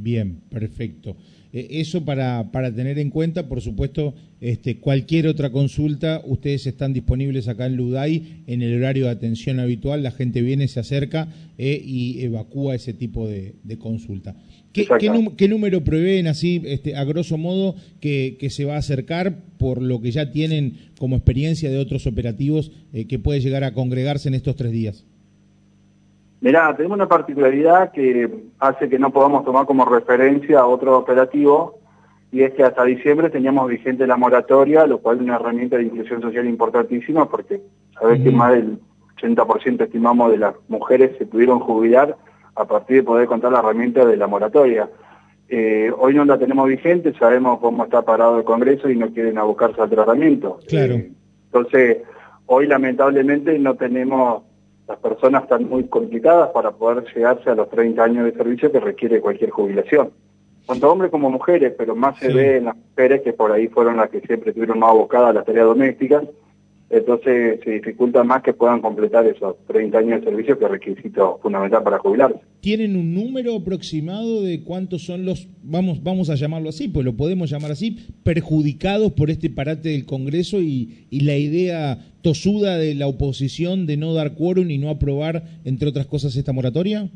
Bien, 0.00 0.43
perfecto. 0.49 1.17
Eh, 1.52 1.67
eso 1.71 2.05
para, 2.05 2.52
para 2.52 2.73
tener 2.73 3.00
en 3.00 3.11
cuenta, 3.11 3.49
por 3.49 3.61
supuesto, 3.61 4.14
este, 4.40 4.76
cualquier 4.76 5.26
otra 5.26 5.50
consulta, 5.50 6.23
ustedes 6.25 6.69
están 6.69 6.93
disponibles 6.93 7.49
acá 7.49 7.67
en 7.67 7.75
Luday 7.75 8.45
en 8.47 8.62
el 8.62 8.76
horario 8.76 9.07
de 9.07 9.11
atención 9.11 9.59
habitual, 9.59 10.05
la 10.05 10.12
gente 10.12 10.40
viene, 10.40 10.69
se 10.69 10.78
acerca 10.78 11.35
eh, 11.59 11.83
y 11.85 12.23
evacúa 12.23 12.76
ese 12.76 12.93
tipo 12.93 13.26
de, 13.26 13.57
consulta. 13.81 14.37
¿Qué, 14.73 14.87
qué, 15.37 15.49
número 15.49 15.83
prevén 15.83 16.28
así, 16.28 16.62
este, 16.64 16.95
a 16.95 17.02
grosso 17.02 17.37
modo, 17.38 17.75
que, 18.00 18.37
que, 18.38 18.50
se 18.50 18.67
va 18.67 18.76
a 18.76 18.78
acercar 18.78 19.43
por 19.59 19.83
lo 19.83 20.00
que 20.00 20.12
ya 20.12 20.31
tienen 20.31 20.75
como 20.97 21.17
experiencia 21.17 21.71
de 21.71 21.78
otros 21.78 22.07
operativos 22.07 22.71
eh, 22.93 23.07
que 23.07 23.19
puede 23.19 23.40
llegar 23.40 23.64
a 23.64 23.75
congregarse 23.75 24.28
en 24.28 24.35
estos 24.35 24.55
tres 24.55 24.71
días? 24.71 25.05
Mirá, 26.40 26.75
tenemos 26.76 26.97
una 26.97 27.09
particularidad 27.09 27.90
que 27.90 28.30
hace 28.61 28.88
que 28.88 28.99
no 28.99 29.11
podamos 29.11 29.45
tomar 29.45 29.66
como 29.66 29.85
referencia 29.85 30.61
a 30.61 30.66
otro 30.66 30.97
operativo 30.97 31.80
y 32.30 32.42
es 32.42 32.52
que 32.52 32.62
hasta 32.62 32.85
diciembre 32.85 33.30
teníamos 33.30 33.68
vigente 33.68 34.07
la 34.07 34.16
moratoria, 34.16 34.87
lo 34.87 34.99
cual 34.99 35.16
es 35.16 35.23
una 35.23 35.37
herramienta 35.37 35.76
de 35.76 35.85
inclusión 35.85 36.21
social 36.21 36.47
importantísima 36.47 37.28
porque 37.28 37.61
sabés 37.99 38.23
que 38.23 38.30
más 38.30 38.52
del 38.52 38.78
80% 39.16 39.83
estimamos 39.83 40.30
de 40.30 40.38
las 40.38 40.54
mujeres 40.68 41.16
se 41.18 41.26
pudieron 41.26 41.59
jubilar 41.59 42.16
a 42.54 42.64
partir 42.66 42.99
de 42.99 43.02
poder 43.02 43.26
contar 43.26 43.52
la 43.52 43.59
herramienta 43.59 44.04
de 44.04 44.16
la 44.16 44.26
moratoria. 44.26 44.88
Eh, 45.49 45.90
hoy 45.99 46.14
no 46.14 46.25
la 46.25 46.38
tenemos 46.38 46.68
vigente, 46.68 47.14
sabemos 47.18 47.59
cómo 47.61 47.85
está 47.85 48.02
parado 48.02 48.38
el 48.38 48.45
Congreso 48.45 48.90
y 48.90 48.97
no 48.97 49.11
quieren 49.12 49.38
abocarse 49.38 49.80
al 49.80 49.90
tratamiento. 49.90 50.59
Claro. 50.68 50.95
Eh, 50.95 51.12
entonces, 51.47 51.99
hoy 52.47 52.66
lamentablemente 52.66 53.59
no 53.59 53.75
tenemos 53.75 54.42
las 54.88 54.99
personas 54.99 55.42
están 55.42 55.68
muy 55.68 55.85
complicadas 55.85 56.49
para 56.50 56.71
poder 56.71 57.04
llegarse 57.14 57.50
a 57.50 57.54
los 57.54 57.68
30 57.68 58.02
años 58.02 58.25
de 58.25 58.33
servicio 58.33 58.73
que 58.73 58.80
requiere 58.80 59.21
cualquier 59.21 59.50
jubilación. 59.50 60.11
Tanto 60.66 60.90
hombres 60.90 61.11
como 61.11 61.30
mujeres, 61.30 61.75
pero 61.76 61.95
más 61.95 62.18
se 62.18 62.33
ve 62.33 62.57
en 62.57 62.64
las 62.64 62.76
mujeres 62.76 63.23
que 63.23 63.33
por 63.33 63.52
ahí 63.52 63.68
fueron 63.68 63.99
las 63.99 64.11
que 64.11 64.21
siempre 64.21 64.50
estuvieron 64.50 64.78
más 64.78 64.90
abocadas 64.90 65.30
a 65.30 65.33
las 65.35 65.45
tareas 65.45 65.66
domésticas, 65.66 66.25
entonces 66.90 67.61
se 67.62 67.71
dificulta 67.71 68.25
más 68.25 68.42
que 68.42 68.54
puedan 68.54 68.80
completar 68.80 69.26
esos 69.26 69.57
30 69.66 69.99
años 69.99 70.21
de 70.21 70.30
servicio 70.30 70.59
que 70.59 70.64
es 70.64 70.71
requisito 70.71 71.38
fundamental 71.42 71.83
para 71.83 71.99
jubilarse. 71.99 72.40
¿Tienen 72.61 72.97
un 72.97 73.14
número 73.14 73.57
aproximado 73.57 74.42
de 74.42 74.62
cuántos 74.64 75.04
son 75.04 75.26
los, 75.26 75.49
vamos, 75.62 76.02
vamos 76.02 76.30
a 76.30 76.35
llamarlo 76.35 76.71
así, 76.71 76.88
pues 76.88 77.04
lo 77.04 77.14
podemos 77.14 77.50
llamar 77.50 77.73
así, 77.73 77.99
perjudicados 78.25 79.12
por 79.12 79.28
este 79.30 79.50
parate 79.50 79.90
del 79.90 80.07
Congreso 80.07 80.61
y, 80.61 81.07
y 81.11 81.21
la 81.21 81.37
idea 81.37 81.99
tosuda 82.23 82.78
de 82.78 82.95
la 82.95 83.07
oposición 83.07 83.87
de 83.87 83.97
no 83.97 84.14
dar 84.14 84.35
quórum 84.35 84.71
y 84.71 84.78
no 84.78 84.88
aprobar, 84.88 85.42
entre 85.64 85.88
otras 85.88 86.07
cosas, 86.07 86.37
esta 86.37 86.52
moratoria? 86.52 87.09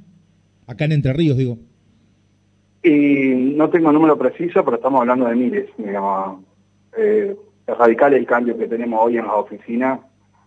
Acá 0.66 0.84
en 0.84 0.92
Entre 0.92 1.12
Ríos, 1.12 1.36
digo. 1.36 1.58
Y 2.82 3.54
no 3.56 3.70
tengo 3.70 3.92
número 3.92 4.18
preciso, 4.18 4.64
pero 4.64 4.76
estamos 4.76 5.00
hablando 5.00 5.26
de 5.26 5.36
miles, 5.36 5.70
digamos. 5.78 6.44
Eh, 6.98 7.34
es 7.66 7.78
radical 7.78 8.14
el 8.14 8.26
cambio 8.26 8.56
que 8.56 8.66
tenemos 8.66 9.00
hoy 9.02 9.18
en 9.18 9.26
la 9.26 9.36
oficina 9.36 10.00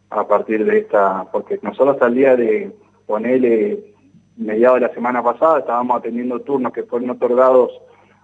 a 0.10 0.28
partir 0.28 0.66
de 0.66 0.80
esta, 0.80 1.26
porque 1.32 1.60
nosotros 1.62 1.98
al 2.02 2.16
día 2.16 2.36
de 2.36 2.72
ponerle 3.06 3.94
mediados 4.38 4.82
de 4.82 4.88
la 4.88 4.94
semana 4.94 5.24
pasada 5.24 5.60
estábamos 5.60 5.98
atendiendo 5.98 6.42
turnos 6.42 6.74
que 6.74 6.84
fueron 6.84 7.10
otorgados 7.12 7.72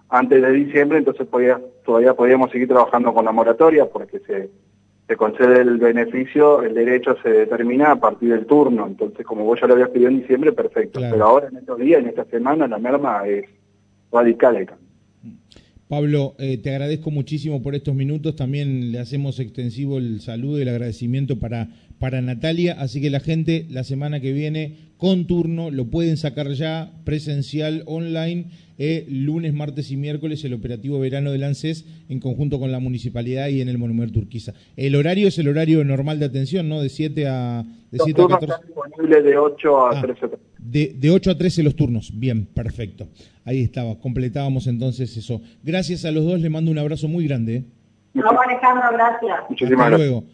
antes 0.08 0.42
de 0.42 0.52
diciembre, 0.52 0.98
entonces 0.98 1.26
todavía 1.84 2.14
podíamos 2.14 2.50
seguir 2.50 2.68
trabajando 2.68 3.14
con 3.14 3.24
la 3.24 3.32
moratoria 3.32 3.86
porque 3.86 4.20
se, 4.20 4.50
se 5.08 5.16
concede 5.16 5.62
el 5.62 5.78
beneficio, 5.78 6.62
el 6.62 6.74
derecho 6.74 7.16
se 7.22 7.30
determina 7.30 7.92
a 7.92 7.96
partir 7.96 8.30
del 8.30 8.46
turno, 8.46 8.86
entonces 8.86 9.24
como 9.24 9.44
vos 9.44 9.58
ya 9.60 9.66
lo 9.66 9.74
habías 9.74 9.88
pedido 9.88 10.10
en 10.10 10.20
diciembre, 10.20 10.52
perfecto, 10.52 11.00
pero 11.00 11.24
ahora 11.24 11.48
en 11.48 11.56
estos 11.56 11.78
días, 11.78 12.00
en 12.00 12.08
esta 12.08 12.24
semana, 12.26 12.68
la 12.68 12.78
merma 12.78 13.26
es 13.26 13.46
radical 14.12 14.56
el 14.56 14.66
cambio. 14.66 14.88
Pablo, 15.92 16.36
eh, 16.38 16.56
te 16.56 16.70
agradezco 16.70 17.10
muchísimo 17.10 17.62
por 17.62 17.74
estos 17.74 17.94
minutos. 17.94 18.34
También 18.34 18.92
le 18.92 18.98
hacemos 18.98 19.38
extensivo 19.38 19.98
el 19.98 20.22
saludo 20.22 20.58
y 20.58 20.62
el 20.62 20.70
agradecimiento 20.70 21.38
para, 21.38 21.68
para 21.98 22.22
Natalia. 22.22 22.76
Así 22.78 23.02
que 23.02 23.10
la 23.10 23.20
gente 23.20 23.66
la 23.68 23.84
semana 23.84 24.18
que 24.20 24.32
viene 24.32 24.78
con 24.96 25.26
turno 25.26 25.70
lo 25.70 25.90
pueden 25.90 26.16
sacar 26.16 26.48
ya 26.52 26.92
presencial 27.04 27.82
online. 27.84 28.46
Eh, 28.78 29.04
lunes, 29.06 29.52
martes 29.52 29.90
y 29.90 29.98
miércoles 29.98 30.42
el 30.46 30.54
operativo 30.54 30.98
verano 30.98 31.30
del 31.30 31.44
ANSES 31.44 31.84
en 32.08 32.20
conjunto 32.20 32.58
con 32.58 32.72
la 32.72 32.80
municipalidad 32.80 33.48
y 33.48 33.60
en 33.60 33.68
el 33.68 33.76
Monumento 33.76 34.14
Turquiza. 34.14 34.54
El 34.78 34.96
horario 34.96 35.28
es 35.28 35.38
el 35.38 35.48
horario 35.48 35.84
normal 35.84 36.18
de 36.18 36.24
atención, 36.24 36.70
¿no? 36.70 36.80
De 36.80 36.88
7 36.88 37.28
a, 37.28 37.66
de 37.90 37.98
7 38.02 38.22
a 38.22 38.28
14. 38.28 39.22
de 39.22 39.36
8 39.36 39.86
a 39.86 40.00
13. 40.00 40.26
De, 40.72 40.94
de 40.98 41.10
8 41.10 41.32
a 41.32 41.38
13 41.38 41.62
los 41.62 41.76
turnos. 41.76 42.10
Bien, 42.18 42.46
perfecto. 42.46 43.08
Ahí 43.44 43.62
estaba, 43.62 43.98
completábamos 43.98 44.66
entonces 44.66 45.14
eso. 45.16 45.42
Gracias 45.62 46.06
a 46.06 46.10
los 46.10 46.24
dos, 46.24 46.40
le 46.40 46.48
mando 46.48 46.70
un 46.70 46.78
abrazo 46.78 47.08
muy 47.08 47.26
grande. 47.26 47.56
¿eh? 47.56 47.64
No, 48.14 48.30
Alejandro, 48.30 48.88
gracias. 48.92 49.50
Muchísimas 49.50 49.86
Hasta 49.86 49.98
luego. 49.98 50.24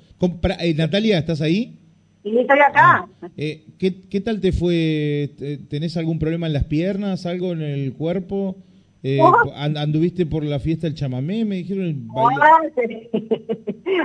Eh, 0.61 0.75
Natalia, 0.75 1.19
¿estás 1.19 1.41
ahí? 1.41 1.77
Sí, 2.23 2.39
estoy 2.39 2.59
acá. 2.61 3.09
Ah, 3.21 3.29
eh, 3.37 3.65
¿qué, 3.79 4.03
¿Qué 4.09 4.21
tal 4.21 4.41
te 4.41 4.53
fue? 4.53 5.31
¿Tenés 5.69 5.97
algún 5.97 6.21
problema 6.21 6.47
en 6.47 6.53
las 6.53 6.65
piernas, 6.65 7.27
algo 7.27 7.53
en 7.53 7.63
el 7.63 7.93
cuerpo? 7.95 8.57
Eh, 9.03 9.21
¿Anduviste 9.57 10.27
por 10.27 10.45
la 10.45 10.59
fiesta 10.59 10.87
del 10.87 10.95
chamamé? 10.95 11.45
Me 11.45 11.57
dijeron. 11.57 12.09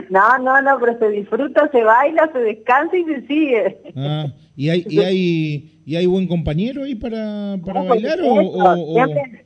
No, 0.10 0.38
no, 0.40 0.62
no, 0.62 0.80
pero 0.80 0.98
se 0.98 1.10
disfruta, 1.10 1.70
se 1.72 1.84
baila, 1.84 2.30
se 2.32 2.40
descansa 2.40 2.96
y 2.96 3.04
se 3.04 3.28
sigue. 3.28 3.78
Ah, 3.96 4.28
¿y 4.56 4.70
hay, 4.70 4.86
y 4.90 5.00
hay, 5.00 5.82
y 5.86 5.96
hay 5.96 6.06
buen 6.06 6.28
compañero 6.28 6.84
ahí 6.84 6.96
para, 6.96 7.58
para 7.66 7.84
bailar? 7.84 8.20
O, 8.24 8.98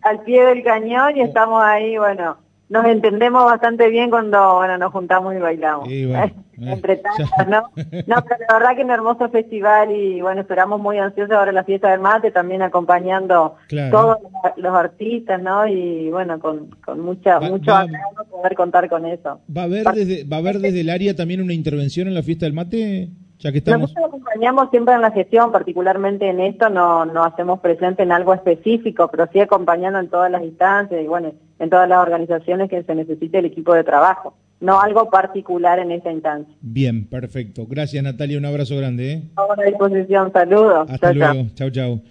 al 0.02 0.22
pie 0.24 0.44
del 0.46 0.64
cañón 0.64 1.18
y 1.18 1.22
estamos 1.22 1.64
ahí, 1.64 1.98
bueno, 1.98 2.38
nos 2.70 2.86
entendemos 2.86 3.46
bastante 3.46 3.88
bien 3.90 4.10
cuando 4.10 4.56
bueno, 4.56 4.78
nos 4.78 4.92
juntamos 4.92 5.34
y 5.36 5.40
bailamos. 5.40 5.88
Entre 6.60 6.96
tantas, 6.98 7.48
¿no? 7.48 7.70
No, 8.08 8.16
pero 8.28 8.40
la 8.50 8.54
verdad 8.58 8.76
que 8.76 8.84
un 8.84 8.90
hermoso 8.90 9.30
festival 9.30 9.92
y 9.92 10.22
bueno, 10.22 10.42
esperamos 10.42 10.82
muy 10.82 10.98
ansiosos 10.98 11.36
ahora 11.36 11.52
la 11.52 11.64
fiesta 11.64 11.92
del 11.92 12.00
mate, 12.00 12.32
también 12.32 12.64
acompañando 12.64 13.58
todos 13.92 14.18
los, 14.56 14.74
artistas, 14.74 15.40
¿no? 15.40 15.68
Y 15.68 16.10
bueno, 16.10 16.40
con, 16.40 16.72
con 16.84 17.00
mucha, 17.00 17.40
mucho 17.40 17.74
poder 18.32 18.56
contar 18.56 18.90
con 18.90 19.06
eso. 19.06 19.40
¿Va 19.56 19.62
a 19.62 19.66
haber 19.66 19.86
desde, 19.86 20.24
va 20.24 20.38
a 20.38 20.40
haber 20.40 20.58
desde 20.58 20.82
el 20.82 20.90
área 20.90 21.16
también 21.16 21.42
una 21.44 21.54
intervención 21.54 22.08
en 22.08 22.16
la 22.16 22.24
fiesta 22.24 22.48
del 22.48 22.54
mate? 22.54 23.10
Ya 23.40 23.52
que 23.52 23.60
estamos... 23.60 23.90
Nosotros 23.92 24.08
acompañamos 24.08 24.70
siempre 24.72 24.96
en 24.96 25.02
la 25.02 25.12
gestión, 25.12 25.52
particularmente 25.52 26.28
en 26.28 26.40
esto, 26.40 26.70
no, 26.70 27.06
no 27.06 27.24
hacemos 27.24 27.60
presente 27.60 28.04
en 28.04 28.12
algo 28.12 28.34
específico, 28.34 29.10
pero 29.10 29.28
sí 29.32 29.40
acompañando 29.40 30.00
en 30.00 30.10
todas 30.10 30.32
las 30.32 30.44
instancias 30.44 31.02
y 31.04 31.08
bueno, 31.08 31.34
en 31.60 31.70
todas 31.70 31.88
las 31.88 32.00
organizaciones 32.00 32.70
que 32.70 32.84
se 32.84 32.96
necesite 32.96 33.40
el 33.40 33.46
equipo 33.46 33.74
de 33.74 33.84
trabajo. 33.84 34.36
no 34.60 34.82
algo 34.82 35.10
particular 35.10 35.78
en 35.80 35.92
esta 35.92 36.12
instancia. 36.12 36.54
Bien, 36.62 37.08
perfecto. 37.08 37.68
Gracias 37.68 38.04
Natalia, 38.04 38.40
un 38.40 38.46
abrazo 38.46 38.76
grande. 38.76 39.14
¿eh? 39.14 39.24
A 39.36 39.64
disposición, 39.64 40.32
saludos. 40.32 40.90
Hasta 40.90 41.14
luego, 41.14 41.46
chao, 41.54 41.70
chao. 41.70 42.02